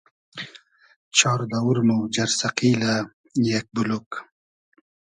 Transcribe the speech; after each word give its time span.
چار 1.17 1.39
دئوور 1.51 1.77
مۉ 1.87 1.97
جئرسئقیلۂ 2.13 2.95
یئگ 3.47 3.67
بولوگ 3.75 4.09